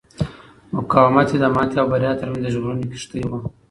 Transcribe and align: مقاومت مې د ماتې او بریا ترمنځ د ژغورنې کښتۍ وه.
مقاومت 0.75 1.27
مې 1.31 1.37
د 1.43 1.45
ماتې 1.55 1.77
او 1.81 1.87
بریا 1.91 2.11
ترمنځ 2.19 2.41
د 2.43 2.47
ژغورنې 2.53 2.85
کښتۍ 2.91 3.23
وه. 3.29 3.39